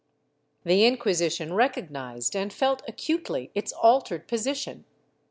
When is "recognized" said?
1.53-2.35